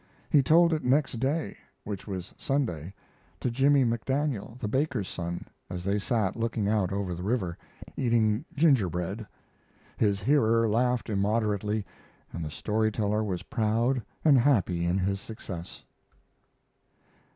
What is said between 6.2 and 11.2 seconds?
looking out over the river, eating gingerbread. His hearer laughed